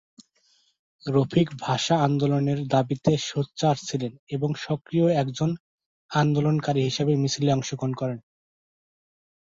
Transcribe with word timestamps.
রফিক 1.03 1.47
ভাষা 1.61 1.95
আন্দোলনের 2.07 2.59
দাবিতে 2.67 3.11
সোচ্চার 3.29 3.75
ছিলেন 3.87 4.13
এবং 4.29 4.49
সক্রিয় 4.65 5.07
একজন 5.13 5.49
আন্দোলনকারী 6.11 6.81
হিসেবে 6.83 7.13
মিছিলে 7.15 7.51
অংশগ্রহণ 7.51 7.93
করেন। 7.93 8.19